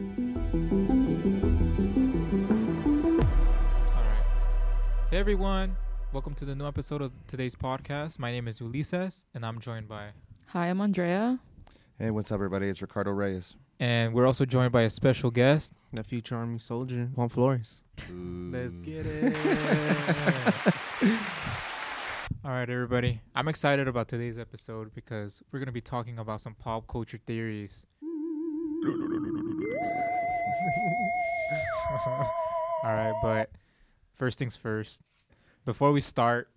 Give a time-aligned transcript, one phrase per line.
[0.00, 0.06] All
[3.92, 4.24] right.
[5.10, 5.76] Hey everyone.
[6.10, 8.18] Welcome to the new episode of today's podcast.
[8.18, 10.12] My name is Ulisses and I'm joined by
[10.46, 11.38] Hi, I'm Andrea.
[11.98, 12.68] Hey, what's up, everybody?
[12.68, 13.56] It's Ricardo Reyes.
[13.78, 15.74] and we're also joined by a special guest.
[15.92, 17.82] The future army soldier, Juan Flores.
[18.10, 19.36] Let's get it.
[22.42, 23.20] All right, everybody.
[23.34, 27.18] I'm excited about today's episode because we're going to be talking about some pop culture
[27.26, 27.84] theories.
[32.82, 33.50] All right, but
[34.16, 35.02] first things first.
[35.64, 36.48] Before we start,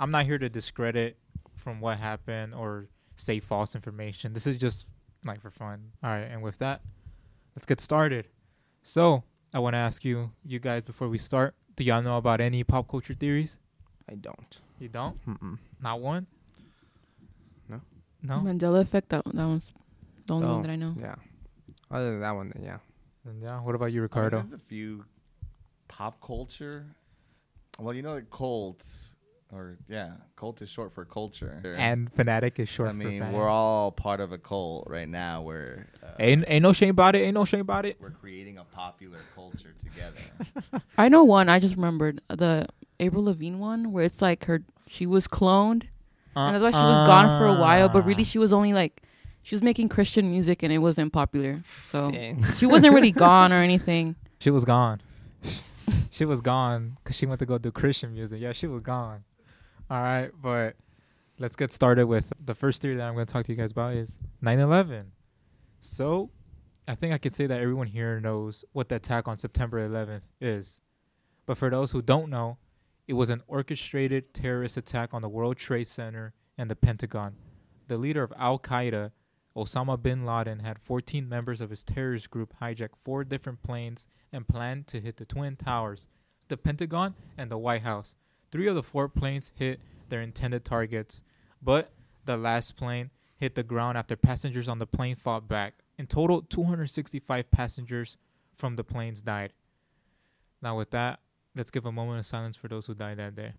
[0.00, 1.18] I'm not here to discredit
[1.54, 4.32] from what happened or say false information.
[4.32, 4.86] This is just
[5.24, 5.92] like for fun.
[6.02, 6.80] All right, and with that,
[7.54, 8.26] let's get started.
[8.82, 12.40] So, I want to ask you, you guys, before we start, do y'all know about
[12.40, 13.58] any pop culture theories?
[14.10, 14.60] I don't.
[14.78, 15.18] You don't?
[15.26, 15.58] Mm-mm.
[15.82, 16.26] Not one?
[17.68, 17.80] No.
[18.22, 18.34] No?
[18.36, 19.08] Mandela effect.
[19.10, 19.72] That that one's
[20.26, 20.54] the only Oh.
[20.54, 20.94] one that I know.
[20.98, 21.16] Yeah.
[21.90, 22.78] Other than that one, then yeah.
[23.28, 23.60] And yeah.
[23.60, 24.38] What about you, I mean, Ricardo?
[24.40, 25.04] there's a few
[25.88, 26.86] pop culture.
[27.78, 28.86] Well, you know, the cult,
[29.52, 31.60] or yeah, cult is short for culture.
[31.76, 35.08] And fanatic is So, short I mean, for we're all part of a cult right
[35.08, 35.42] now.
[35.42, 37.20] Where uh, Ain't, ain't no shame about it.
[37.20, 37.98] Ain't no shame about it.
[38.00, 40.82] we're creating a popular culture together.
[40.98, 41.48] I know one.
[41.48, 42.66] I just remembered the
[42.98, 45.84] Avril Lavigne one where it's like her she was cloned
[46.36, 47.88] and that's why she was gone for a while.
[47.88, 49.02] But really, she was only like
[49.46, 51.60] she was making Christian music and it wasn't popular.
[51.86, 52.42] So Dang.
[52.56, 54.16] she wasn't really gone or anything.
[54.40, 55.00] She was gone.
[56.10, 58.40] she was gone because she went to go do Christian music.
[58.40, 59.22] Yeah, she was gone.
[59.88, 60.74] All right, but
[61.38, 63.70] let's get started with the first theory that I'm going to talk to you guys
[63.70, 65.12] about is 9/11.
[65.80, 66.30] So,
[66.88, 70.32] I think I could say that everyone here knows what the attack on September 11th
[70.40, 70.80] is.
[71.46, 72.58] But for those who don't know,
[73.06, 77.36] it was an orchestrated terrorist attack on the World Trade Center and the Pentagon.
[77.86, 79.12] The leader of Al Qaeda,
[79.56, 84.46] Osama bin Laden, had 14 members of his terrorist group hijack four different planes and
[84.46, 86.06] planned to hit the Twin Towers,
[86.48, 88.14] the Pentagon, and the White House.
[88.52, 91.22] Three of the four planes hit their intended targets,
[91.62, 91.90] but
[92.26, 95.74] the last plane hit the ground after passengers on the plane fought back.
[95.98, 98.16] In total, 265 passengers
[98.54, 99.52] from the planes died.
[100.60, 101.20] Now, with that,
[101.54, 103.54] let's give a moment of silence for those who died that day.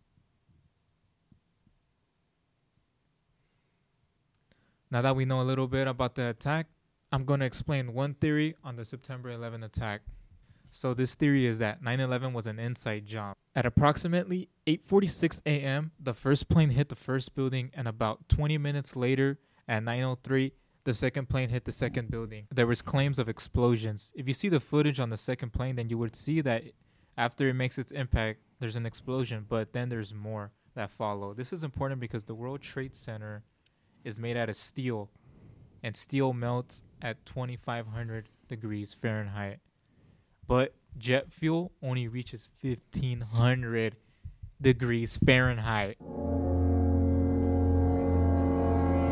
[4.89, 6.67] Now that we know a little bit about the attack,
[7.11, 10.01] I'm going to explain one theory on the September 11 attack.
[10.69, 13.35] So this theory is that 9/11 was an inside job.
[13.55, 18.95] At approximately 8:46 a.m., the first plane hit the first building and about 20 minutes
[18.95, 20.51] later at 9:03,
[20.83, 22.47] the second plane hit the second building.
[22.53, 24.13] There was claims of explosions.
[24.15, 26.63] If you see the footage on the second plane, then you would see that
[27.17, 31.33] after it makes its impact, there's an explosion, but then there's more that follow.
[31.33, 33.43] This is important because the World Trade Center
[34.07, 35.09] is made out of steel,
[35.83, 39.59] and steel melts at 2,500 degrees Fahrenheit.
[40.47, 43.97] But jet fuel only reaches 1,500
[44.61, 45.97] degrees Fahrenheit.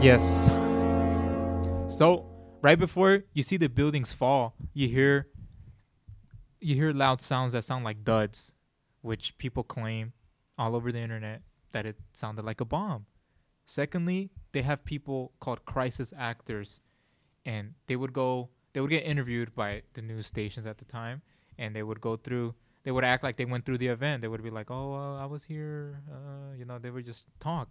[0.01, 0.45] Yes.
[1.87, 2.25] So
[2.61, 5.27] right before you see the buildings fall, you hear
[6.61, 8.53] you hear loud sounds that sound like duds,
[9.01, 10.13] which people claim
[10.57, 11.41] all over the internet
[11.73, 13.05] that it sounded like a bomb.
[13.65, 16.81] Secondly, they have people called crisis actors,
[17.45, 21.23] and they would go, they would get interviewed by the news stations at the time,
[21.57, 22.53] and they would go through,
[22.83, 24.21] they would act like they went through the event.
[24.21, 27.25] They would be like, "Oh, uh, I was here," uh, you know, they would just
[27.39, 27.69] talk.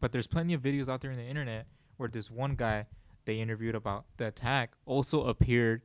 [0.00, 2.86] But there's plenty of videos out there in the internet where this one guy
[3.24, 5.82] they interviewed about the attack also appeared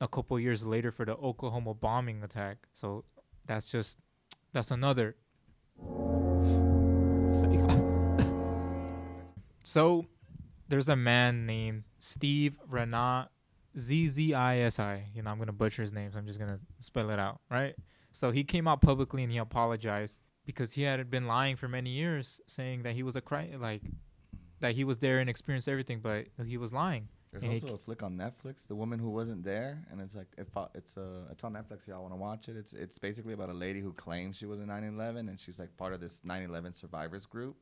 [0.00, 2.66] a couple years later for the Oklahoma bombing attack.
[2.72, 3.04] So
[3.46, 4.00] that's just
[4.52, 5.14] that's another.
[10.68, 13.28] there's a man named Steve Renat
[13.78, 15.06] Z Z I S I.
[15.14, 17.74] You know, I'm gonna butcher his name, so I'm just gonna spell it out, right?
[18.12, 21.90] So he came out publicly and he apologized because he had been lying for many
[21.90, 23.82] years, saying that he was a cri- like
[24.60, 27.08] that he was there and experienced everything, but he was lying.
[27.32, 30.26] There's And also a flick on Netflix, The Woman Who Wasn't There, and it's like
[30.36, 31.86] if I, it's uh it's on Netflix.
[31.86, 32.56] Y'all want to watch it?
[32.56, 35.74] It's it's basically about a lady who claims she was in 9/11, and she's like
[35.78, 37.56] part of this 9/11 survivors group,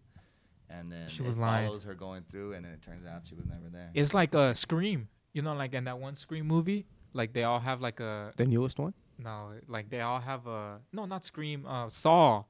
[0.70, 1.66] and then She it was lying.
[1.66, 3.90] follows her going through, and then it turns out she was never there.
[3.94, 7.60] It's like a Scream, you know, like in that one Scream movie, like they all
[7.60, 8.94] have like a The newest one?
[9.18, 12.44] no, like they all have a no, not Scream, uh, Saw.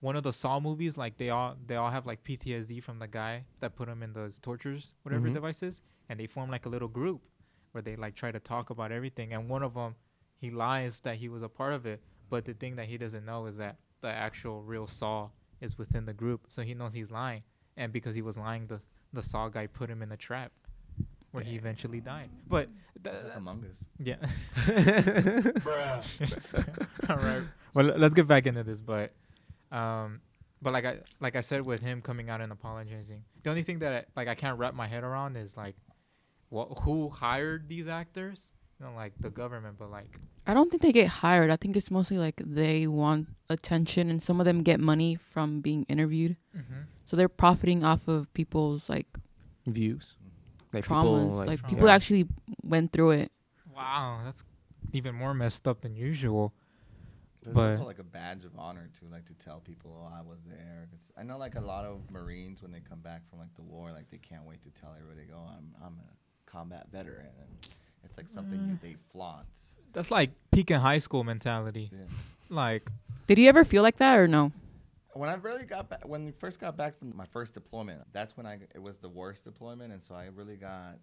[0.00, 3.06] One of the Saw movies, like they all they all have like PTSD from the
[3.08, 5.34] guy that put them in those tortures, whatever Mhm.
[5.34, 7.22] devices, and they form like a little group
[7.72, 9.32] where they like try to talk about everything.
[9.34, 9.94] And one of them,
[10.38, 13.24] he lies that he was a part of it, but the thing that he doesn't
[13.26, 15.28] know is that the actual real Saw
[15.60, 17.42] is within the group, so he knows he's lying.
[17.76, 18.80] And because he was lying, the
[19.12, 20.52] the Saw guy put him in a trap.
[21.32, 22.28] where he eventually died.
[22.48, 22.68] But
[23.04, 23.84] th- It's like Among Us.
[23.98, 24.16] yeah.
[27.08, 27.42] All right.
[27.74, 29.12] Well, let's get back into this, but
[29.72, 30.20] um
[30.62, 33.24] but like I like I said with him coming out and apologizing.
[33.42, 35.76] The only thing that I, like I can't wrap my head around is like
[36.48, 38.52] what who hired these actors?
[38.80, 40.08] You know, like the government, but like
[40.46, 41.50] I don't think they get hired.
[41.50, 45.60] I think it's mostly like they want attention, and some of them get money from
[45.60, 46.36] being interviewed.
[46.56, 46.82] Mm-hmm.
[47.04, 49.06] So they're profiting off of people's like
[49.66, 50.14] Views.
[50.72, 51.26] Like traumas.
[51.26, 51.68] people, like, trauma.
[51.74, 51.94] people yeah.
[51.94, 52.26] actually
[52.62, 53.32] went through it.
[53.74, 54.44] wow, that's
[54.92, 56.54] even more messed up than usual.
[57.42, 60.22] There's But- also like a badge of honor too, like to tell people, "Oh, I
[60.22, 63.38] was there." 'Cause I know like a lot of Marines when they come back from
[63.40, 66.88] like the war, like they can't wait to tell everybody, "Oh, I'm I'm a combat
[66.90, 69.46] veteran," and it's like something you, they flaunt.
[69.92, 71.90] That's like peak in high school mentality.
[71.92, 71.98] Yeah.
[72.52, 72.82] Like
[73.28, 74.50] Did you ever feel like that or no?
[75.12, 78.36] When I really got back, when we first got back from my first deployment, that's
[78.36, 80.98] when I it was the worst deployment, and so I really got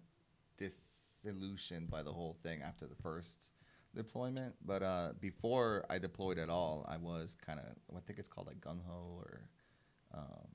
[0.58, 3.50] disillusioned by the whole thing after the first
[3.94, 4.54] deployment.
[4.64, 7.66] But uh, before I deployed at all, I was kind of
[7.96, 9.48] I think it's called like gung ho or
[10.14, 10.48] um,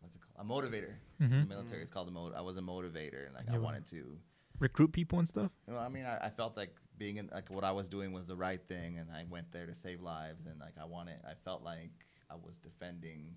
[0.00, 0.46] what's it called?
[0.46, 0.94] A motivator.
[1.20, 1.32] mhm.
[1.32, 2.32] In the military, it's called a mo.
[2.36, 4.18] I was a motivator, and like Yeah, I wanted to.
[4.58, 5.50] Recruit people and stuff.
[5.66, 8.26] Know, I mean, I, I felt like being in like what I was doing was
[8.26, 11.34] the right thing, and I went there to save lives, and like I wanted, I
[11.44, 11.92] felt like
[12.30, 13.34] I was defending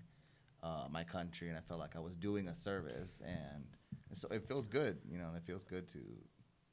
[0.62, 3.64] uh, my country, and I felt like I was doing a service, and
[4.12, 5.98] so it feels good, you know, it feels good to,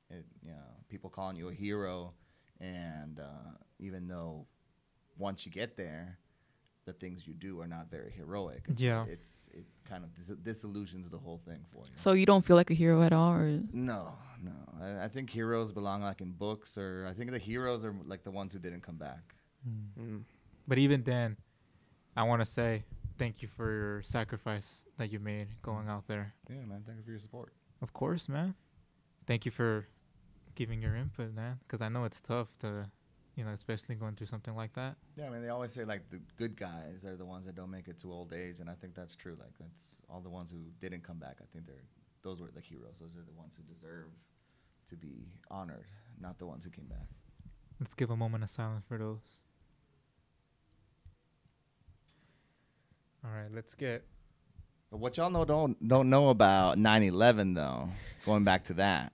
[0.09, 2.13] it, you know, people calling you a hero,
[2.59, 4.48] and uh, even though
[5.18, 6.19] once you get there,
[6.85, 8.63] the things you do are not very heroic.
[8.69, 9.05] It's, Yeah.
[9.09, 11.91] it's it kind of dis- disillusions the whole thing for you.
[11.95, 14.51] So you don't feel like a hero at all, or No, no.
[14.79, 18.23] I, I think heroes belong like in books, or I think the heroes are like
[18.23, 19.35] the ones who didn't come back.
[19.99, 20.23] Mm.
[20.67, 21.37] But even then,
[22.15, 22.83] I want to say
[23.17, 26.33] thank you for your sacrifice that you made going out there.
[26.49, 26.83] Yeah, man.
[26.85, 27.51] Thank you for your support.
[27.81, 28.53] Of course, man.
[29.25, 29.88] Thank you for
[30.53, 31.59] giving your input, man.
[31.65, 32.89] Because I know it's tough to,
[33.35, 34.95] you know, especially going through something like that.
[35.15, 37.71] Yeah, I mean, they always say like the good guys are the ones that don't
[37.71, 39.35] make it to old age, and I think that's true.
[39.39, 41.37] Like that's all the ones who didn't come back.
[41.41, 41.83] I think they're
[42.21, 42.99] those were the heroes.
[42.99, 44.07] Those are the ones who deserve
[44.87, 45.85] to be honored,
[46.19, 47.07] not the ones who came back.
[47.79, 49.41] Let's give a moment of silence for those.
[53.23, 54.05] All right, let's get.
[54.89, 57.89] But what y'all know don't don't know about 9/11 though,
[58.25, 59.11] going back to that,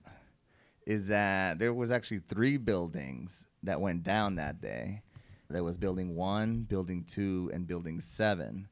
[0.86, 5.02] is that there was actually three buildings that went down that day.
[5.48, 8.68] There was building 1, building 2, and building 7.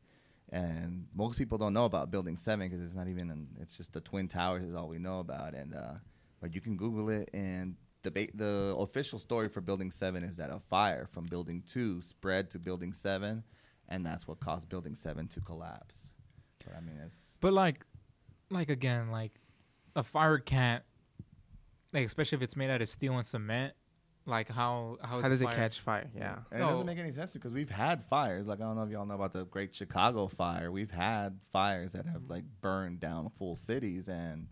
[0.52, 3.92] And most people don't know about building 7 because it's not even in, it's just
[3.92, 5.94] the twin towers is all we know about and uh
[6.40, 10.38] but you can google it and the ba- the official story for building 7 is
[10.38, 13.44] that a fire from building 2 spread to building 7
[13.88, 15.96] and that's what caused building 7 to collapse.
[16.64, 17.84] But I mean, it's But like,
[18.50, 19.32] like again, like
[19.94, 20.82] a fire can't,
[21.92, 23.74] like especially if it's made out of steel and cement.
[24.26, 26.10] Like how how, is How does it fire- catch fire?
[26.14, 26.38] Yeah.
[26.52, 28.46] And it doesn't make any sense because we've had fires.
[28.46, 30.70] Like I don't know if y'all know about the Great Chicago Fire.
[30.70, 34.48] We've had fires that have like burned down full cities, and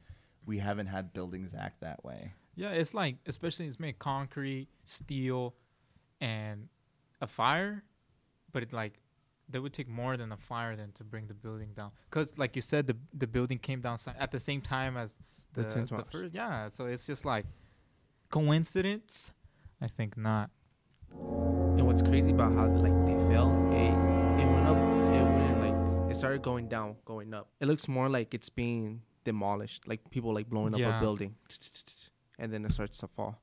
[0.47, 2.33] we haven't had buildings act that way.
[2.57, 5.55] Yeah, it's like especially it's made concrete, steel,
[6.21, 6.69] and
[7.21, 7.85] a fire,
[8.53, 8.99] but it like
[9.51, 11.91] that would take more than a fire than to bring the building down.
[12.11, 15.19] Cause like you said, the the building came down si- at the same time as
[15.53, 16.35] the, The the first.
[16.35, 17.45] Yeah, so it's just like
[18.31, 19.33] coincidence.
[19.81, 20.51] I think not.
[21.13, 23.93] And what's crazy about how like they fell, it
[24.43, 27.49] it went up, it went like it started going down, going up.
[27.61, 30.99] It looks more like it's being demolished, like people like blowing up Yeah.
[30.99, 31.35] a building,
[32.39, 33.37] and then it starts to fall.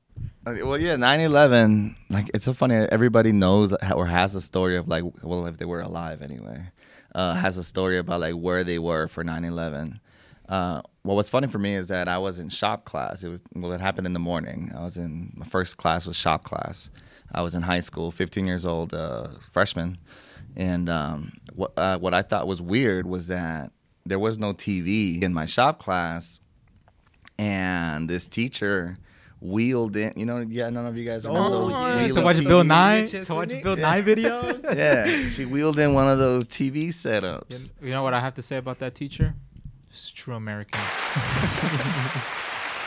[0.46, 1.94] Okay, well, yeah, 9/11.
[2.10, 2.74] Like it's so funny.
[2.74, 6.60] Everybody knows or has a story of like, well, if they were alive anyway,
[7.14, 10.00] uh, has a story about like where they were for 9/11.
[10.48, 13.24] Uh, well, what's funny for me is that I was in shop class.
[13.24, 14.72] It was well, it happened in the morning.
[14.76, 16.90] I was in my first class was shop class.
[17.32, 19.98] I was in high school, 15 years old, uh, freshman,
[20.56, 23.72] and um, what uh, what I thought was weird was that
[24.04, 26.38] there was no TV in my shop class,
[27.38, 28.96] and this teacher
[29.40, 30.12] wheeled in.
[30.16, 32.48] You know, yeah, none of you guys remember those yeah, wheeling to watch TVs?
[32.48, 33.62] Bill Nye, to watch?
[33.62, 34.76] Bill Nye videos.
[34.76, 37.72] Yeah, she wheeled in one of those TV setups.
[37.82, 39.34] you know what I have to say about that teacher?
[39.96, 40.80] It's true American.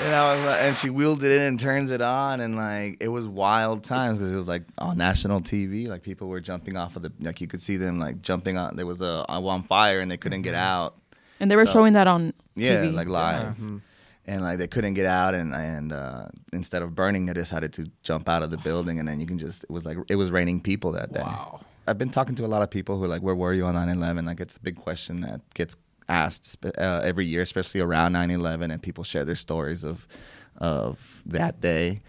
[0.02, 2.96] And I was like, and she wheeled it in and turns it on, and like
[3.02, 5.90] it was wild times because it was like on national TV.
[5.90, 8.78] Like people were jumping off of the, like you could see them like jumping on.
[8.78, 10.96] There was a on fire and they couldn't get out.
[11.42, 12.94] and they were So- showing that on Yeah, TV.
[12.94, 13.42] like live.
[13.60, 13.66] Yeah.
[13.66, 13.82] Mhm.
[14.26, 17.92] and like they couldn't get out and and uh, instead of burning they decided to
[18.02, 20.32] jump out of the building and then you can just it was like it was
[20.32, 21.60] raining people that day Wow.
[21.88, 23.76] i've been talking to a lot of people who are like where were you on
[23.76, 25.76] 9-11 like it's a big question that gets
[26.10, 30.08] asked uh, every year, especially around 9/11, and people share their stories of
[30.58, 32.02] of that day.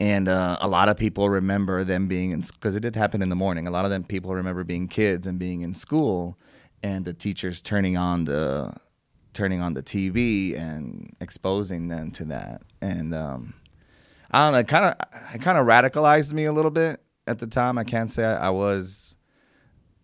[0.00, 3.30] And uh, a lot of people remember them being in because it did happen in
[3.30, 3.66] the morning.
[3.66, 6.38] A lot of them people remember being kids and being in school,
[6.82, 8.72] and the teachers turning on the
[9.32, 12.62] turning on the TV and exposing them to that.
[12.80, 13.54] And um,
[14.30, 17.38] I don't know, it kind of it kind of radicalized me a little bit at
[17.38, 17.76] the time.
[17.78, 19.16] I can't say I, I was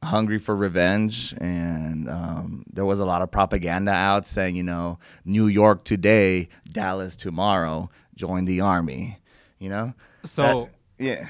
[0.04, 4.98] hungry for revenge, and um, there was a lot of propaganda out saying, you know,
[5.24, 9.18] New York today, Dallas tomorrow, join the army.
[9.58, 9.94] You know,
[10.24, 10.68] So,
[10.98, 11.26] That- yeah,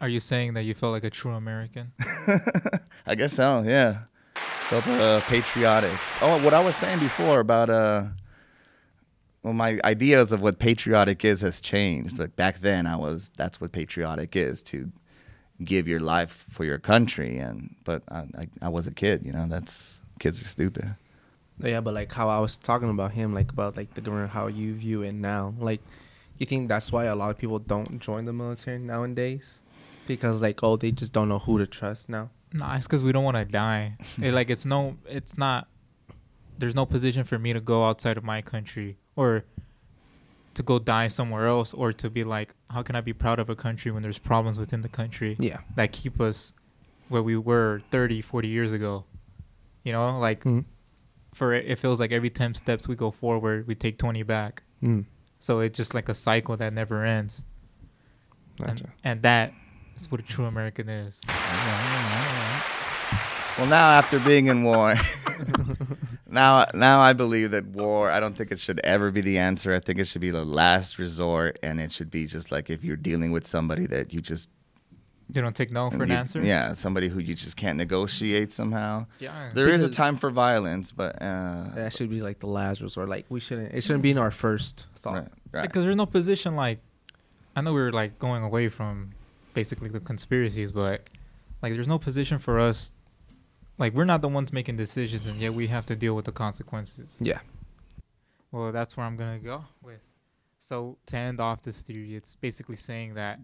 [0.00, 1.92] are you saying that you felt like a true American?
[3.06, 3.62] I guess so.
[3.62, 4.02] Yeah,
[4.34, 5.92] felt uh, patriotic.
[6.22, 8.04] Oh, what I was saying before about uh,
[9.42, 12.16] well, my ideas of what patriotic is has changed.
[12.18, 14.92] But back then, I was that's what patriotic is to
[15.64, 17.38] give your life for your country.
[17.38, 19.24] And but I, I, I was a kid.
[19.24, 20.96] You know, that's kids are stupid.
[21.62, 24.46] Yeah, but like how I was talking about him, like about like the government, how
[24.46, 25.54] you view it now.
[25.58, 25.80] Like,
[26.38, 29.60] you think that's why a lot of people don't join the military nowadays?
[30.06, 32.30] Because like, oh, they just don't know who to trust now.
[32.52, 33.96] Nah, it's because we don't want to die.
[34.22, 35.68] It, like it's no, it's not.
[36.58, 39.44] There's no position for me to go outside of my country or
[40.54, 43.48] to go die somewhere else, or to be like, how can I be proud of
[43.48, 45.58] a country when there's problems within the country Yeah.
[45.76, 46.52] that keep us
[47.08, 49.04] where we were 30, 40 years ago?
[49.84, 50.64] You know, like Mm.
[51.34, 54.62] for it, it feels like every 10 steps we go forward, we take 20 back.
[54.82, 55.04] Mm.
[55.38, 57.44] So it's just like a cycle that never ends.
[58.64, 59.52] And, and that
[59.96, 61.20] is what a true American is.
[63.58, 64.94] Well, now after being in war,
[66.36, 68.02] now now I believe that war.
[68.16, 69.74] I don't think it should ever be the answer.
[69.74, 72.84] I think it should be the last resort, and it should be just like if
[72.84, 74.48] you're dealing with somebody that you just
[75.34, 76.40] You don't take no for an you- answer?
[76.42, 79.06] Yeah, somebody who you just can't negotiate somehow.
[79.18, 79.50] Yeah.
[79.58, 83.08] There is a time for violence, but uh, That should be like the last resort.
[83.08, 83.74] Like we shouldn't.
[83.74, 85.14] It shouldn't be in our first thought.
[85.14, 85.62] right, right.
[85.66, 86.78] Because there's no position like,
[87.56, 89.10] I know we were like going away from
[89.54, 91.08] basically the conspiracies, but
[91.62, 92.92] like there's no position for us.
[93.78, 96.32] Like we're not the ones making decisions, and yet we have to deal with the
[96.32, 97.18] consequences.
[97.20, 97.40] Yeah.
[98.50, 100.00] Well, that's where I'm gonna go with.
[100.58, 103.38] So to end off this theory, it's basically saying that,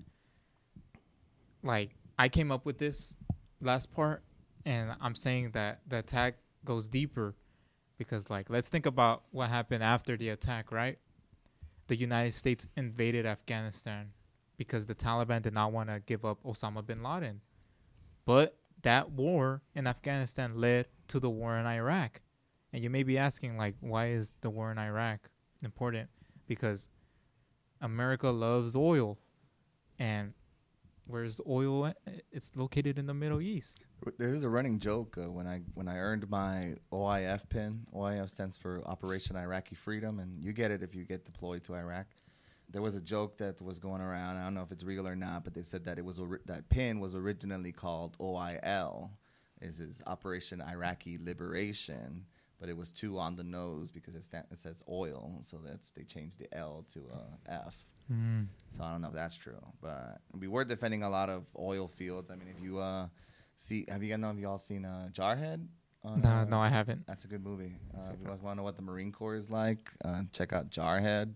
[1.63, 3.17] like, I came up with this
[3.61, 4.23] last part,
[4.65, 7.35] and I'm saying that the attack goes deeper,
[7.99, 10.99] because like, let's think about what happened after the attack, right?
[11.89, 14.13] The United States invaded Afghanistan
[14.57, 17.41] because the Taliban did not want to give up Osama bin Laden,
[18.25, 22.21] but that war in Afghanistan led to the war in Iraq.
[22.73, 25.31] And you may be asking, like, why is the war in Iraq
[25.63, 26.09] important?
[26.47, 26.89] Because
[27.81, 29.19] America loves oil.
[29.99, 30.33] And
[31.07, 31.93] where's oil?
[32.31, 33.85] It's located in the Middle East.
[34.19, 37.87] There's a running joke uh, when I when I earned my OIF pin.
[37.95, 41.75] OIF stands for Operation Iraqi Freedom, and you get it if you get deployed to
[41.75, 42.07] Iraq.
[42.73, 44.39] There was a joke that was going around.
[44.39, 46.69] I don't know if it's real or not, but they said that it was that
[46.71, 49.11] pin was originally called OIL,
[49.61, 52.25] is is Operation Iraqi Liberation,
[52.59, 55.91] but it was too on the nose because it, sta- it says oil, so that's
[55.91, 57.85] they changed the L to a F.
[58.11, 58.47] Mm.
[58.77, 61.89] So I don't know if that's true, but we were defending a lot of oil
[61.89, 62.31] fields.
[62.31, 63.09] I mean, if you uh
[63.55, 65.67] see, have you guys know if y'all seen uh Jarhead?
[66.05, 67.07] No, uh, no, I haven't.
[67.07, 67.77] That's a good movie.
[67.95, 70.53] Uh, if you guys want to know what the Marine Corps is like, uh, check
[70.53, 71.35] out Jarhead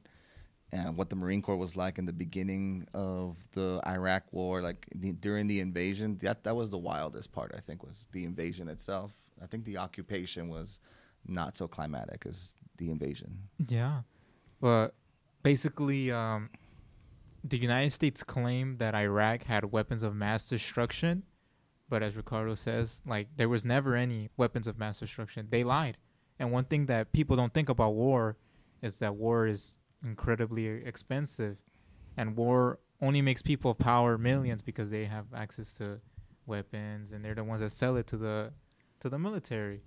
[0.72, 4.86] and what the Marine Corps was like in the beginning of the Iraq War, like
[4.94, 6.18] the, during the invasion.
[6.18, 7.52] That that was the wildest part.
[7.56, 9.12] I think was the invasion itself.
[9.42, 10.80] I think the occupation was
[11.26, 13.48] not so climatic as the invasion.
[13.68, 14.02] Yeah.
[14.60, 14.94] But
[15.42, 16.50] basically, um,
[17.44, 21.24] the United States claimed that Iraq had weapons of mass destruction.
[21.88, 25.48] But as Ricardo says, like, there was never any weapons of mass destruction.
[25.50, 25.98] They lied.
[26.38, 28.36] And one thing that people don't think about war
[28.82, 31.56] is that war is incredibly expensive.
[32.16, 36.00] And war only makes people of power millions because they have access to
[36.46, 38.52] weapons and they're the ones that sell it to the
[39.00, 39.82] to the military.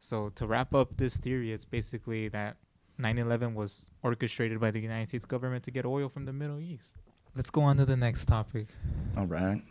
[0.00, 2.56] So to wrap up this theory, it's basically that
[2.98, 6.94] 9/11 was orchestrated by the United States government to get oil from the Middle East.
[7.34, 8.68] Let's go on to the next topic.
[9.16, 9.62] All right.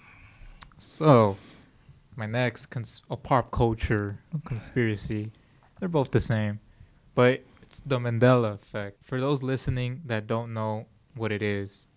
[0.78, 1.38] So,
[2.16, 5.32] my next cons- a pop culture conspiracy.
[5.80, 6.60] They're both the same,
[7.16, 9.04] but it's the Mandela effect.
[9.04, 11.90] For those listening that don't know what it is,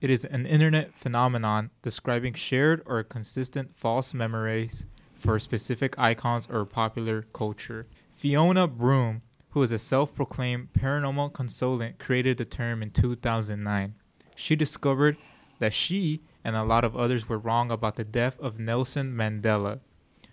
[0.00, 6.64] it is an internet phenomenon describing shared or consistent false memories for specific icons or
[6.64, 7.86] popular culture.
[8.12, 13.94] Fiona Broome, who is a self-proclaimed paranormal consultant, created the term in 2009.
[14.34, 15.16] She discovered
[15.60, 19.78] that she and a lot of others were wrong about the death of Nelson Mandela.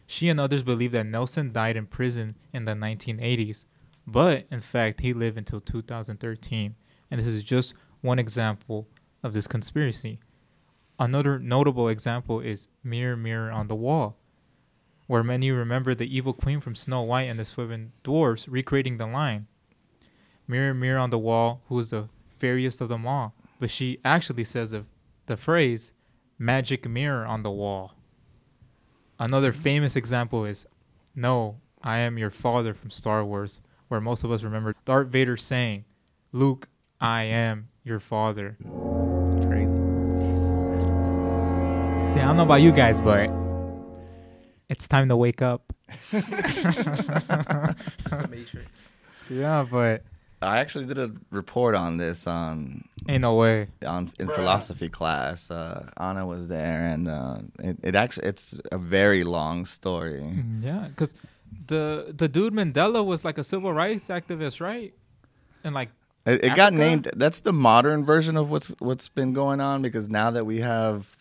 [0.08, 3.66] She and others believe that Nelson died in prison in the 1980s,
[4.08, 6.76] but in fact, he lived until 2013.
[7.10, 8.88] And this is just one example
[9.24, 10.20] of this conspiracy.
[11.00, 14.18] Another notable example is Mirror, Mirror on the Wall,
[15.08, 19.08] where many remember the evil queen from Snow White and the Seven Dwarfs recreating the
[19.08, 19.48] line
[20.48, 23.34] Mirror, Mirror on the Wall, who is the fairest of them all?
[23.60, 24.86] But she actually says the,
[25.28, 25.94] the phrase
[26.42, 27.94] magic mirror on the wall.
[29.20, 30.66] Another famous example is
[31.16, 35.36] No, I am your father from Star Wars, where most of us remember Darth Vader
[35.36, 35.84] saying,
[36.32, 36.70] Luke,
[37.02, 38.56] I am your father.
[38.62, 39.68] Crazy.
[42.14, 43.30] See, I don't know about you guys, but
[44.70, 45.74] it's time to wake up.
[46.14, 47.76] It's the
[48.32, 48.84] Matrix.
[49.30, 50.04] Yeah, but
[50.42, 53.68] I actually did a report on this on ain't no way.
[53.86, 55.52] on in philosophy class.
[55.52, 60.34] Uh, Anna was there, and uh, it, it actually it's a very long story.
[60.62, 61.14] Yeah, because
[61.68, 64.94] the the dude Mandela was like a civil rights activist, right?
[65.64, 65.90] And like,
[66.26, 67.10] It, it got named.
[67.16, 71.18] That's the modern version of what's what's been going on because now that we have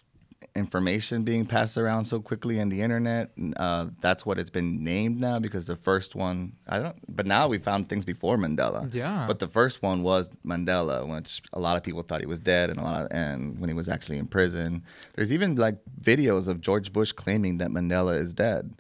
[0.57, 5.21] information being passed around so quickly in the internet, uh, that's what it's been named
[5.21, 5.39] now.
[5.39, 6.97] Because the first one, I don't.
[7.15, 8.93] But now we found things before Mandela.
[8.93, 12.41] yeah, But the first one was Mandela, which a lot of people thought he was
[12.41, 14.83] dead, and a lot of, and when he was actually in prison.
[15.15, 18.75] There's even like videos of George Bush claiming that Mandela is dead.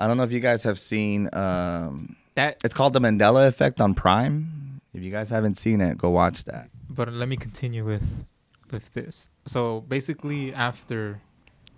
[0.00, 1.28] I don't know if you guys have seen.
[1.34, 2.56] Um, that.
[2.64, 4.80] it's called the Mandela Effect on Prime.
[4.94, 6.70] If you guys haven't seen it, go watch that.
[6.88, 8.02] But let me continue with
[8.70, 9.30] with this.
[9.44, 11.20] So basically, after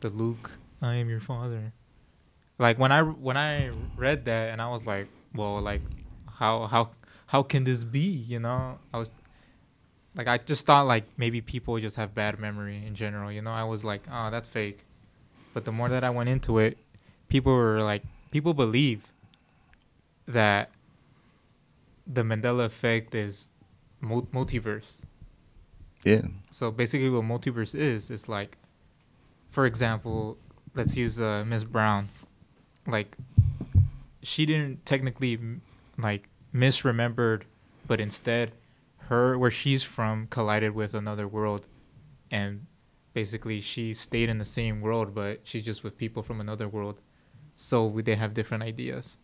[0.01, 1.73] the Luke, I am your father.
[2.61, 5.83] Like when I when I read that, and I was like, well, like
[6.31, 6.91] how how
[7.27, 7.99] how can this be?
[8.01, 9.11] You know, I was
[10.15, 13.33] like, I just thought like maybe people just have bad memory in general.
[13.33, 14.85] You know, I was like, oh, that's fake.
[15.55, 16.79] But the more that I went into it,
[17.29, 19.07] people were like, people believe
[20.27, 20.71] that
[22.07, 23.51] the Mandela effect is
[24.03, 25.05] multiverse.
[26.05, 26.23] Yeah.
[26.51, 28.59] So basically, what multiverse is, is like,
[29.51, 30.37] for example,
[30.75, 32.09] let's use uh, Miss Brown.
[32.87, 33.17] Like,
[34.23, 35.39] she didn't technically
[35.97, 37.43] like misremembered,
[37.87, 38.53] but instead,
[39.09, 41.69] her where she's from collided with another world,
[42.31, 42.67] and
[43.13, 47.01] basically she stayed in the same world, but she's just with people from another world,
[47.63, 49.19] so we- they have different ideas.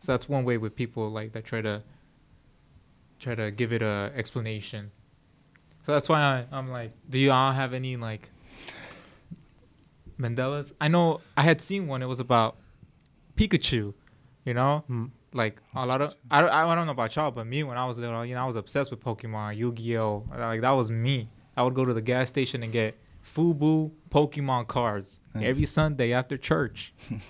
[0.00, 1.82] So that's one way with people like that try to
[3.18, 4.90] try to give it a explanation.
[5.82, 8.30] So that's why I, I'm like, do you all have any like
[10.18, 10.72] Mandela's?
[10.80, 12.02] I know I had seen one.
[12.02, 12.56] It was about
[13.36, 13.94] Pikachu,
[14.44, 15.10] you know, Mm.
[15.32, 17.86] like a lot of I don't, I don't know about y'all, but me when I
[17.86, 20.24] was little, you know, I was obsessed with Pokemon, Yu-Gi-Oh.
[20.38, 21.28] Like that was me.
[21.56, 25.44] I would go to the gas station and get FUBU Pokemon cards Nice.
[25.44, 26.92] every Sunday after church.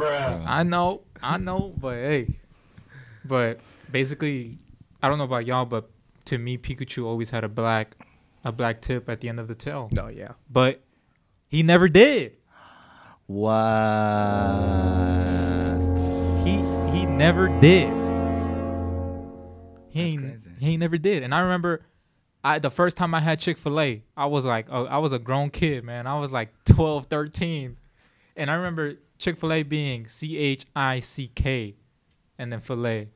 [0.00, 2.28] Uh, I know, I know, but hey,
[3.26, 3.60] but
[3.90, 4.56] basically,
[5.02, 5.90] I don't know about y'all, but
[6.24, 7.94] to me, Pikachu always had a black,
[8.42, 10.32] a black tip at the end of the tail, Oh yeah.
[10.50, 10.80] but
[11.48, 12.38] he never did.
[15.02, 15.98] what?
[16.44, 16.52] He
[16.98, 17.88] he never did.
[19.90, 20.50] He That's ain't, crazy.
[20.58, 21.22] he ain't never did.
[21.22, 21.82] And I remember,
[22.44, 25.12] I the first time I had Chick Fil A, I was like, oh, I was
[25.12, 26.06] a grown kid, man.
[26.06, 27.76] I was like 12, 13.
[28.36, 31.74] and I remember Chick Fil A being C H I C K,
[32.38, 33.08] and then fillet,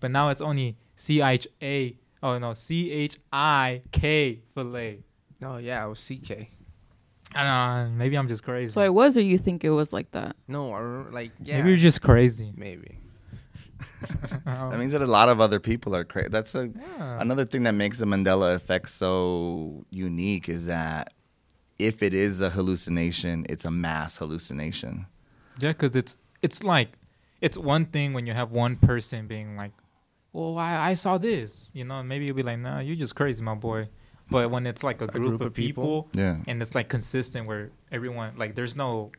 [0.00, 1.96] but now it's only C H A.
[2.22, 5.00] Oh no, C H I K fillet.
[5.42, 6.48] Oh yeah, it was CK.
[7.36, 7.98] I don't know.
[7.98, 8.72] Maybe I'm just crazy.
[8.72, 10.36] So it was, or you think it was like that?
[10.46, 11.56] No, I remember, like yeah.
[11.56, 12.52] Maybe you're just crazy.
[12.56, 12.98] maybe.
[14.44, 16.28] That means that a lot of other people are crazy.
[16.30, 17.20] That's a Yeah.
[17.20, 21.12] another thing that makes the Mandela effect so unique is that
[21.78, 25.06] if it is a hallucination, it's a mass hallucination.
[25.58, 26.92] Yeah, because it's it's like
[27.40, 29.72] it's one thing when you have one person being like,
[30.32, 33.42] "Well, I, I saw this," you know, maybe you'll be like, "Nah, you're just crazy,
[33.42, 33.88] my boy."
[34.30, 36.04] But when it's like a group, group of, of people?
[36.04, 36.38] people, Yeah.
[36.46, 39.12] and it's like consistent where everyone like there's no,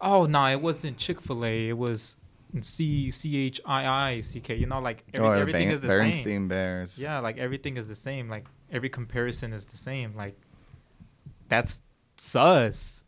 [0.00, 2.16] oh no, it wasn't Chick Fil A, it was
[2.60, 4.56] C C H I I C K.
[4.56, 6.48] You know, like every, or everything Ban- is the Bernstein same.
[6.48, 6.98] Bears.
[6.98, 8.28] Yeah, like everything is the same.
[8.28, 10.14] Like every comparison is the same.
[10.14, 10.36] Like
[11.48, 11.82] that's
[12.16, 13.04] sus.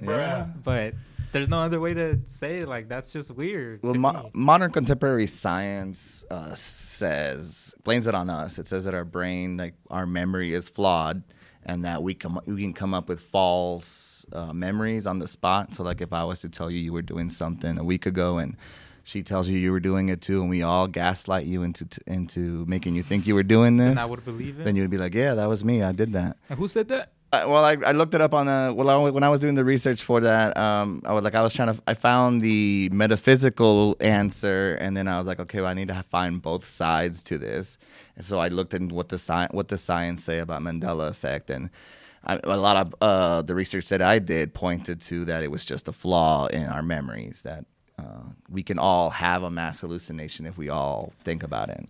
[0.00, 0.48] Yeah.
[0.64, 0.94] But
[1.32, 2.68] there's no other way to say it.
[2.68, 3.80] Like that's just weird.
[3.82, 4.30] Well, to mo- me.
[4.34, 8.58] modern contemporary science uh, says blames it on us.
[8.58, 11.22] It says that our brain, like our memory, is flawed,
[11.64, 15.74] and that we come we can come up with false uh, memories on the spot.
[15.74, 18.38] So, like if I was to tell you you were doing something a week ago,
[18.38, 18.56] and
[19.04, 22.00] she tells you you were doing it too, and we all gaslight you into t-
[22.06, 24.64] into making you think you were doing this, then I would believe it.
[24.64, 25.82] then you would be like, yeah, that was me.
[25.82, 26.36] I did that.
[26.48, 27.12] and who said that?
[27.34, 29.54] Uh, well, I, I looked it up on the well I, when I was doing
[29.54, 30.54] the research for that.
[30.56, 35.08] Um, I was like I was trying to I found the metaphysical answer, and then
[35.08, 37.78] I was like, okay, well I need to find both sides to this,
[38.16, 41.48] and so I looked into what the sci- what the science say about Mandela effect,
[41.48, 41.70] and
[42.24, 45.64] I, a lot of uh, the research that I did pointed to that it was
[45.64, 47.64] just a flaw in our memories that
[47.98, 51.86] uh, we can all have a mass hallucination if we all think about it.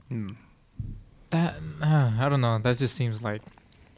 [1.30, 2.58] That uh, I don't know.
[2.58, 3.42] That just seems like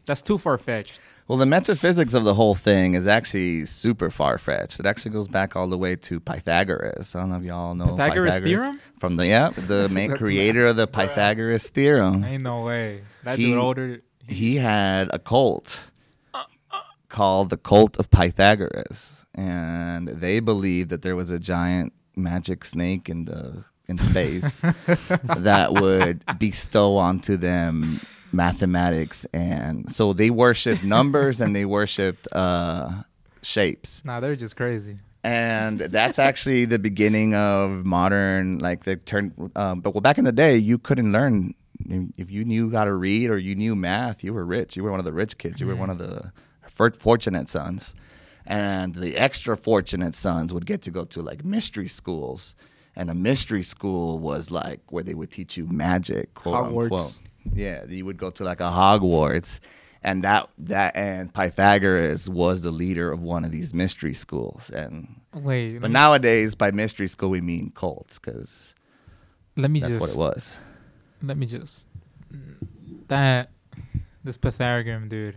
[0.07, 1.01] that's too far fetched.
[1.27, 4.79] Well, the metaphysics of the whole thing is actually super far fetched.
[4.79, 7.15] It actually goes back all the way to Pythagoras.
[7.15, 8.79] I don't know if y'all know Pythagoras theorem?
[8.99, 12.23] from the yeah the main creator of the Pythagoras theorem.
[12.25, 13.03] Ain't no way.
[13.23, 14.01] That He- dude older.
[14.27, 15.91] He had a cult
[17.11, 23.09] called the Cult of Pythagoras, and they believed that there was a giant magic snake
[23.09, 24.61] in the in space
[25.39, 28.01] that would bestow onto them
[28.33, 29.27] mathematics.
[29.33, 33.03] And so they worshipped numbers and they worshipped uh
[33.43, 34.03] shapes.
[34.05, 34.99] Nah, they're just crazy.
[35.23, 40.25] and that's actually the beginning of modern like the turn um, but well back in
[40.25, 41.55] the day you couldn't learn.
[42.17, 44.77] If you knew how to read or you knew math you were rich.
[44.77, 45.61] You were one of the rich kids.
[45.61, 46.33] You were one of the
[46.99, 47.95] fortunate sons
[48.47, 52.55] and the extra fortunate sons would get to go to like mystery schools
[52.97, 56.83] and a mystery school was like where they would teach you magic quote Hogwarts.
[56.83, 57.21] unquote.
[57.55, 59.61] yeah you would go to like a hogwarts
[60.03, 65.21] and that that and pythagoras was the leader of one of these mystery schools and
[65.33, 68.73] Wait, but me, nowadays, by mystery school, we mean cults because
[69.57, 70.53] let me that's just what it was.
[71.25, 71.89] let me just
[73.09, 73.51] that
[74.23, 75.37] this Pythagorean dude.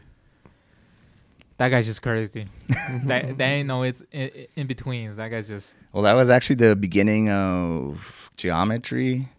[1.58, 2.48] That guy's just crazy.
[3.06, 5.16] that that ain't no it's in, in betweens.
[5.16, 9.30] That guy's just Well, that was actually the beginning of geometry,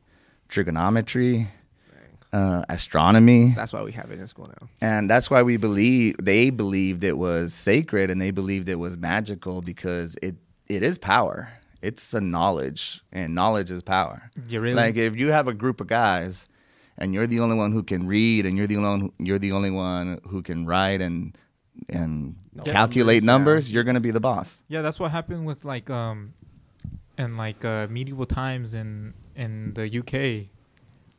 [0.48, 1.48] trigonometry,
[2.32, 4.68] uh, astronomy, That's why we have it in school now.
[4.80, 8.96] and that's why we believe they believed it was sacred and they believed it was
[8.96, 10.34] magical because it
[10.68, 11.50] it is power.
[11.80, 14.30] It's a knowledge, and knowledge is power.
[14.48, 16.48] you really Like if you have a group of guys,
[16.98, 19.52] and you're the only one who can read, and you're the only one, you're the
[19.52, 21.38] only one who can write and
[21.88, 22.72] and Yeah.
[22.72, 23.32] calculate Numbers, yeah.
[23.32, 24.62] numbers, you're gonna be the boss.
[24.68, 26.34] Yeah, that's what happened with like um,
[27.16, 30.48] in like uh, medieval times in in the UK,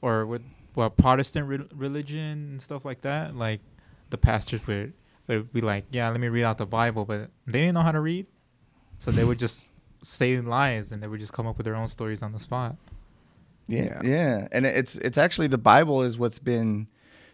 [0.02, 0.41] or with
[0.76, 2.19] well Protestant re- religion
[2.52, 3.36] and stuff like that.
[3.36, 3.62] Like
[4.10, 4.93] the pastors would
[5.28, 7.91] would be like, "Yeah, let me read out the Bible," but they didn't know how
[7.91, 8.26] to read,
[9.00, 11.88] so they would just say lies and they would just come up with their own
[11.88, 12.76] stories on the spot.
[13.67, 14.02] Yeah, Yeah.
[14.04, 16.88] yeah, and it's it's actually the Bible is what's been,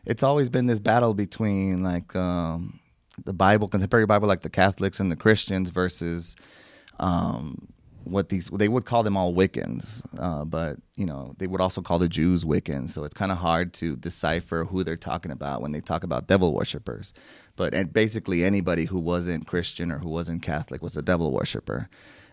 [0.06, 2.80] it's always been this battle between like um,
[3.24, 6.36] the Bible, contemporary Bible, like the Catholics and the Christians versus
[7.00, 7.68] um,
[8.06, 11.82] what these they would call them all Wiccans, uh, but you know they would also
[11.82, 12.92] call the Jews Wiccans.
[12.92, 16.28] So it's kind of hard to decipher who they're talking about when they talk about
[16.28, 17.14] devil worshippers.
[17.56, 21.90] But and basically anybody who wasn't Christian or who wasn't Catholic was a devil worshiper,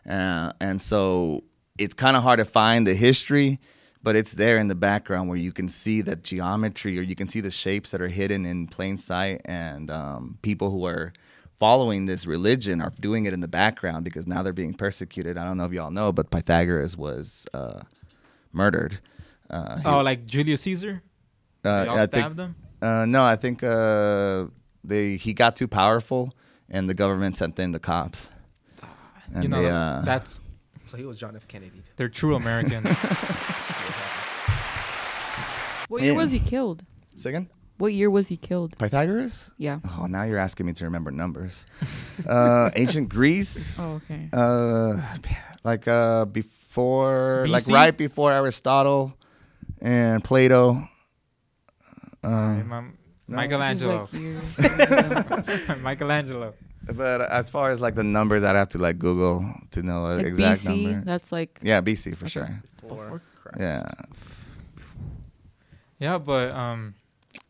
[0.09, 1.45] uh, and so
[1.79, 3.59] it's kind of hard to find the history
[4.03, 7.29] but it's there in the background where you can see the geometry or you can
[7.29, 11.13] see the shapes that are hidden in plain sight and um, people who are
[11.59, 15.45] following this religion are doing it in the background because now they're being persecuted i
[15.45, 17.81] don't know if y'all know but pythagoras was uh,
[18.53, 18.99] murdered
[19.51, 21.03] uh, he- Oh, like Julius Caesar?
[21.65, 22.57] uh, Y'all I stabbed think, him?
[22.83, 24.47] uh, no i think uh,
[24.83, 26.35] they he got too powerful
[26.69, 28.31] and the government sent in the cops
[29.35, 30.41] and you know, they, uh, that's
[30.87, 31.47] So he was John F.
[31.49, 31.81] Kennedy.
[31.97, 32.87] they're true Americans.
[35.93, 36.17] What year Yeah.
[36.25, 36.85] was he killed?
[37.15, 38.79] second What year was he killed?
[38.79, 39.81] pythagoras Yeah.
[39.99, 41.67] Oh, now you're asking me to remember numbers.
[42.27, 44.31] uh, ancient Greece, Oh, okay.
[44.33, 44.97] uh,
[45.65, 49.13] like uh, before, like right before Aristotle
[49.83, 50.89] and Plato.
[52.25, 52.85] Uh, no.
[53.29, 54.09] Michelangelo.
[54.59, 55.79] Like.
[55.83, 56.55] Michelangelo.
[56.95, 60.17] but as far as like the numbers, I'd have to like Google to know an
[60.19, 60.65] like exact BC.
[60.85, 61.05] number.
[61.05, 62.63] That's like Yeah, BC for sure.
[62.81, 63.61] Before Christ.
[63.61, 63.83] Yeah.
[66.03, 66.95] Yeah, but um,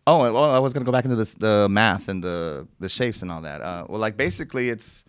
[0.06, 3.22] Oh, well, I was gonna go back into this the math and the the shapes
[3.22, 3.62] and all that.
[3.62, 5.04] Uh, well, like basically, it's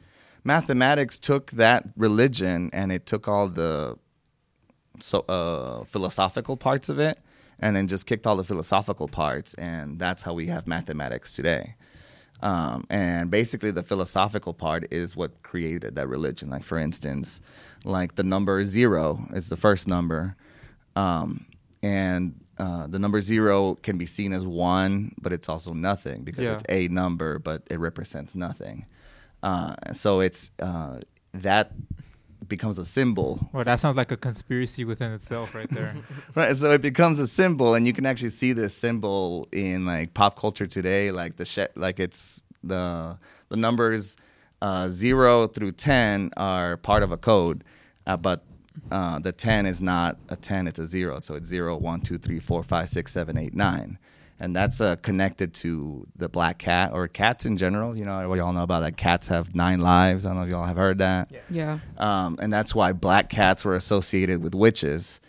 [0.45, 3.97] mathematics took that religion and it took all the
[4.99, 7.19] so uh, philosophical parts of it,
[7.60, 11.75] and then just kicked all the philosophical parts, and that's how we have mathematics today.
[12.41, 16.49] Um, and basically, the philosophical part is what created that religion.
[16.49, 17.41] Like for instance,
[17.84, 20.38] like the number zero is the first number,
[20.95, 21.45] um,
[21.84, 26.46] and uh, the number zero can be seen as one, but it's also nothing because
[26.46, 26.54] Yeah.
[26.54, 28.86] it's a number, but it represents nothing.
[29.43, 31.02] Uh, so it's uh,
[31.34, 31.74] that
[32.48, 35.96] becomes a symbol well, that sounds like a conspiracy within itself, right there.
[36.36, 40.13] Right, so it becomes a symbol, and you can actually see this symbol in like
[40.13, 41.12] pop culture today.
[41.12, 43.17] Like the sh- like it's the
[43.50, 44.15] the numbers
[44.62, 47.63] uh, zero through ten are part of a code,
[48.08, 48.46] uh, but
[48.91, 51.19] uh, the ten is not a ten; it's a zero.
[51.19, 53.97] So it's zero, one, two, three, four, five, six, seven, eight, nine,
[54.39, 57.97] and that's uh, connected to the black cat or cats in general.
[57.97, 58.97] You know, we all know about that.
[58.97, 60.25] Cats have nine lives.
[60.25, 61.31] I don't know if y'all have heard that.
[61.31, 61.39] Yeah.
[61.49, 61.79] Yeah.
[61.97, 65.19] Um, and that's why black cats were associated with witches.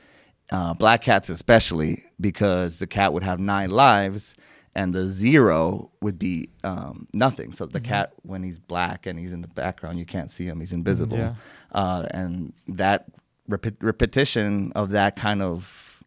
[0.50, 4.35] Uh, black cats, especially, because the cat would have nine lives
[4.74, 7.52] and the zero would be um, nothing.
[7.52, 10.59] So the cat, when he's black and he's in the background, you can't see him,
[10.59, 11.16] he's invisible.
[11.16, 11.35] Yeah.
[11.72, 13.07] Uh, and that
[13.48, 16.02] repe- repetition of that kind of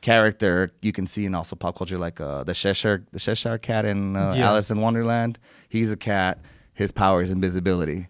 [0.00, 3.84] character you can see in also pop culture like uh, the Cheshire the Cheshire cat
[3.84, 4.48] in uh, Yeah.
[4.50, 5.38] Alice in Wonderland.
[5.68, 6.38] He's a cat.
[6.74, 8.08] His power is invisibility.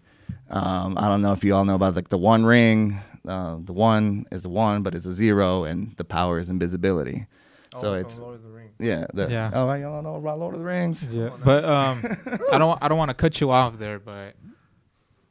[0.51, 2.97] Um, I don't know if you all know about like the One Ring.
[3.27, 7.27] Uh, the one is a one, but it's a zero, and the power is invisibility.
[7.75, 8.71] so Oh, it's Lord of the Rings.
[8.79, 9.51] yeah, the, Yeah.
[9.53, 11.05] Oh, y'all don't know about Lord of the Rings?
[11.11, 12.01] Yeah, but um,
[12.51, 14.35] I don't I don't want to cut you off there, but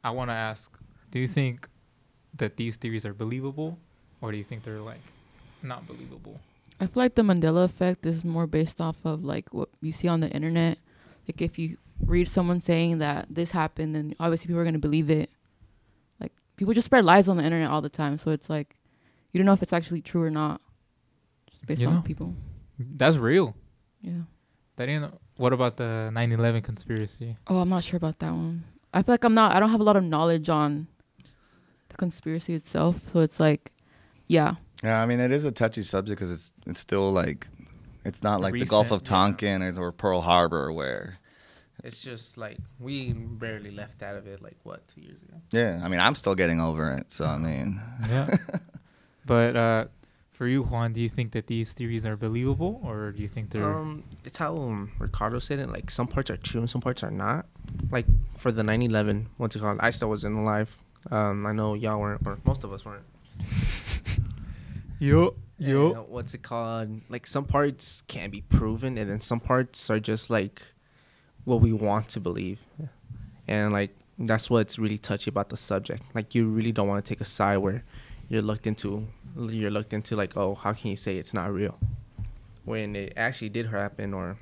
[0.03, 0.71] I want to ask:
[1.11, 1.67] Do you think
[2.39, 3.77] that these theories are believable,
[4.21, 5.01] or do you think they're like
[5.63, 6.39] not believable?
[6.79, 10.07] I feel like the Mandela effect is more based off of like what you see
[10.07, 10.77] on the internet.
[11.27, 15.09] Like if you read someone saying that this happened, then obviously people are gonna believe
[15.09, 15.29] it.
[16.19, 18.75] Like people just spread lies on the internet all the time, so it's like
[19.31, 20.61] you don't know if it's actually true or not.
[21.51, 22.01] Just based You on know.
[22.01, 22.33] people.
[22.79, 23.55] That's real.
[24.01, 24.23] Yeah.
[24.77, 25.13] That ain't.
[25.35, 27.35] What about the 9/11 conspiracy?
[27.47, 28.63] Oh, I'm not sure about that one.
[28.93, 29.53] I feel like I'm not.
[29.55, 30.87] I don't have a lot of knowledge on
[31.99, 33.71] conspiracy itself, so it's like,
[34.27, 37.45] yeah, Yeah, I mean it is a touchy subject because it's it's still like
[38.05, 39.17] it's not like the Gulf of Recent, yeah.
[39.17, 41.19] Tonkin or, or Pearl Harbor where
[41.83, 44.41] It's just like we barely left out of it.
[44.41, 45.35] Like what, two years ago?
[45.51, 47.11] yeah, I mean I'm still getting over it.
[47.11, 48.27] So I mean Yeah.
[49.25, 49.85] but uh,
[50.39, 53.49] for you, Juan, do you think that these theories are believable, or do you think
[53.49, 53.77] they're?
[53.77, 55.69] Um, it's how um, Ricardo said it.
[55.69, 57.45] Like some parts are true and some parts are not.
[57.91, 58.05] Like
[58.37, 59.79] for the 9/11, what's it called?
[59.81, 60.77] I still wasn't alive.
[61.11, 63.03] Um, I know y'all weren't, or most of us weren't.
[64.99, 65.35] yo,
[65.89, 67.01] And, uh, what's it called?
[67.09, 70.61] Like some parts can be proven, and then some parts are just like
[71.45, 72.59] what we want to believe,
[73.47, 76.03] and like that's what's really touchy about the subject.
[76.13, 77.83] Like you really don't want to take a side where
[78.27, 79.07] you're looked into.
[79.37, 81.77] You're looked into like, oh, how can you say it's not real
[82.65, 84.37] when it actually did happen, or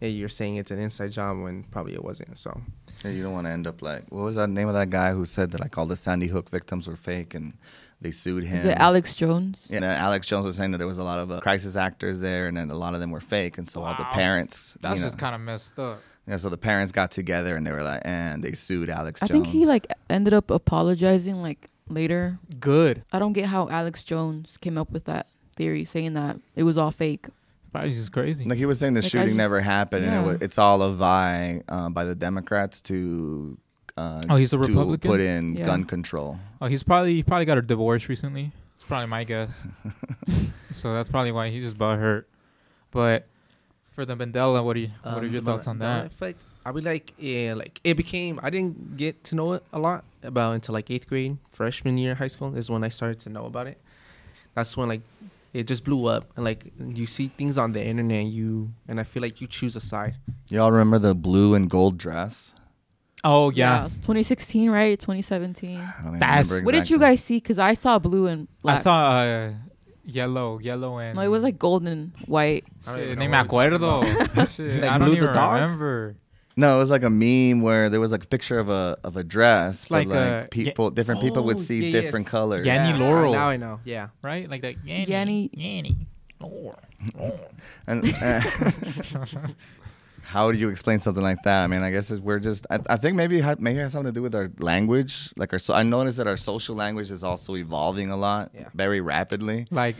[0.00, 2.38] hey, you're saying it's an inside job when probably it wasn't.
[2.38, 2.60] So
[3.04, 5.12] yeah, you don't want to end up like what was that name of that guy
[5.12, 7.54] who said that like all the Sandy Hook victims were fake and
[8.00, 8.58] they sued him.
[8.58, 9.66] is it Alex Jones?
[9.68, 12.20] Yeah, and Alex Jones was saying that there was a lot of uh, crisis actors
[12.20, 14.94] there, and then a lot of them were fake, and so all the parents, That's
[14.96, 16.00] you know, just kind of messed up.
[16.26, 19.26] yeah, so the parents got together and they were like, and they sued Alex I
[19.26, 19.32] Jones.
[19.42, 22.38] think he like ended up apologizing like later.
[22.60, 23.02] Good.
[23.12, 26.78] I don't get how Alex Jones came up with that theory, saying that it was
[26.78, 27.26] all fake.
[27.72, 28.44] Probably just crazy.
[28.46, 30.80] Like he was saying the Like, shooting just- never happened, and it was, it's all
[30.82, 33.58] a vie uh, by the Democrats to.
[33.96, 35.10] Uh, Oh, he's a to Republican?
[35.10, 35.66] put in Yeah.
[35.66, 36.38] gun control.
[36.62, 38.52] Oh, he's probably he probably got a divorce recently.
[38.74, 39.66] It's probably my guess.
[40.70, 42.28] so that's probably why he just bought hurt.
[42.90, 43.26] But
[43.90, 46.06] for the Mandela, what do you what are Um, your thoughts on Mandela that?
[46.06, 48.38] effect, I would like, yeah, like it became.
[48.42, 52.12] I didn't get to know it a lot about until like eighth grade, freshman year
[52.12, 53.78] of high school is when I started to know about it.
[54.54, 55.02] That's when like
[55.52, 59.04] it just blew up, and like you see things on the internet, you and I
[59.04, 60.16] feel like you choose a side.
[60.50, 62.54] Y'all remember the blue and gold dress?
[63.24, 64.98] Oh yeah, it's 2016, right?
[64.98, 65.76] 2017.
[65.80, 67.36] I don't That's- remember What did you guys see?
[67.38, 68.78] Because I saw blue and black.
[68.78, 69.52] I saw uh,
[70.04, 72.64] yellow, yellow and No, it was like golden white.
[72.86, 74.50] I don't Shit, even ni know me what acuerdo.
[74.54, 76.16] Shit, Like I don't Blue the even remember.
[76.58, 79.16] No, it was like a meme where there was like a picture of a of
[79.16, 82.04] a dress, It's but like like, a- people, different people would Oh, see yeah, yes.
[82.04, 82.66] different colors.
[82.66, 83.32] Yanni Yeah, Laurel.
[83.32, 83.78] Now I know.
[83.84, 84.08] Yeah.
[84.22, 84.74] Right, like that.
[84.84, 86.06] Yanni, Yanni- Yanni,
[86.40, 86.78] Laurel.
[87.86, 88.40] And uh,
[90.22, 91.62] how do you explain something like that?
[91.64, 92.66] I mean, I guess we're just.
[92.70, 95.32] I, I think maybe it maybe it has something to do with our language.
[95.36, 98.68] Like our, so I noticed that our social language is also evolving a lot, Yeah.
[98.74, 99.66] very rapidly.
[99.70, 99.96] like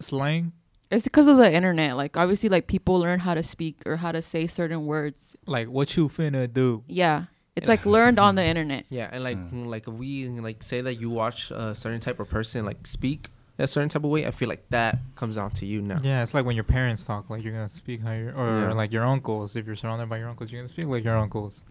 [0.00, 0.52] slang.
[0.90, 1.96] It's because of the internet.
[1.96, 5.36] Like obviously, like people learn how to speak or how to say certain words.
[5.46, 6.82] Like what you finna do?
[6.88, 7.24] Yeah,
[7.56, 8.86] it's like learned on the internet.
[8.90, 9.66] Yeah, and like Mm.
[9.66, 13.28] like if we like say that you watch a certain type of person like speak
[13.58, 15.98] a certain type of way, I feel like that comes down to you now.
[16.02, 18.72] Yeah, it's like when your parents talk, like you're gonna speak how you're, or Yeah.
[18.72, 19.54] like your uncles.
[19.54, 21.62] If you're surrounded by your uncles, you're gonna speak like your uncles.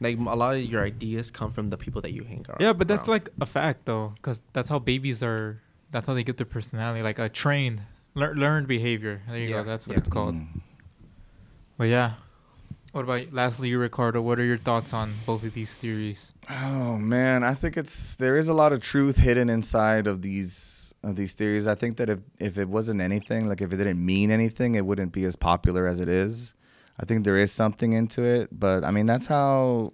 [0.00, 2.60] Like a lot of your ideas come from the people that you hang out.
[2.60, 3.08] Yeah, but that's around.
[3.26, 5.60] like a fact though, because that's how babies are.
[5.90, 7.80] That's how they get their personality, like a trained,
[8.14, 9.22] lear- learned behavior.
[9.28, 9.64] There you Yeah, go.
[9.64, 9.98] That's what yeah.
[10.00, 10.34] it's called.
[10.34, 10.60] Mm.
[11.76, 12.14] But yeah.
[12.92, 14.22] What about lastly, you, Ricardo?
[14.22, 16.32] What are your thoughts on both of these theories?
[16.50, 20.94] Oh man, I think it's there is a lot of truth hidden inside of these
[21.04, 21.66] of these theories.
[21.66, 24.86] I think that if if it wasn't anything, like if it didn't mean anything, it
[24.86, 26.54] wouldn't be as popular as it is.
[26.98, 29.92] I think there is something into it, but I mean that's how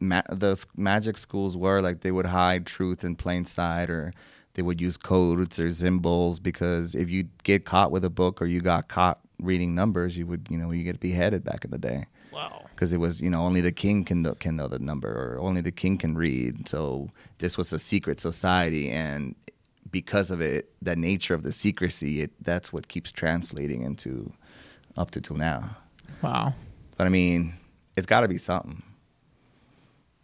[0.00, 1.80] ma- the magic schools were.
[1.80, 4.12] Like they would hide truth in plain sight, or
[4.54, 8.46] they would use codes or symbols because if you get caught with a book or
[8.46, 11.78] you got caught reading numbers, you would you know you get beheaded back in the
[11.78, 12.04] day.
[12.32, 12.66] Wow.
[12.70, 15.40] because it was you know only the king can know, can know the number or
[15.40, 19.34] only the king can read so this was a secret society and
[19.90, 24.32] because of it the nature of the secrecy it that's what keeps translating into
[24.96, 25.76] up to till now
[26.22, 26.54] Wow.
[26.96, 27.54] but i mean
[27.96, 28.80] it's got to be something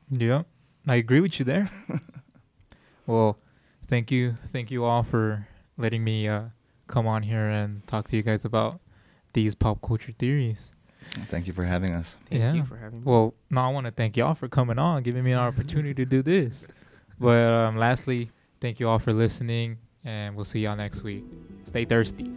[0.08, 0.42] Yeah,
[0.86, 1.68] I agree with you there.
[3.06, 3.36] well,
[3.86, 5.46] thank you, thank you all for
[5.78, 6.42] letting me uh,
[6.86, 8.80] come on here and talk to you guys about
[9.32, 10.72] these pop culture theories.
[11.28, 12.52] thank you for having us Thank Yeah.
[12.54, 13.04] you for having me.
[13.04, 16.04] Well, no, I want to thank y'all for coming on, giving me an opportunity to
[16.04, 16.66] do this.
[17.18, 21.24] But um, lastly, thank you all for listening, and we'll see y'all next week.
[21.64, 22.30] Stay thirsty.